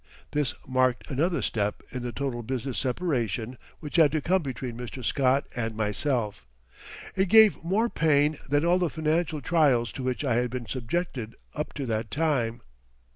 [0.31, 5.05] This marked another step in the total business separation which had to come between Mr.
[5.05, 6.47] Scott and myself.
[7.15, 11.35] It gave more pain than all the financial trials to which I had been subjected
[11.53, 12.61] up to that time.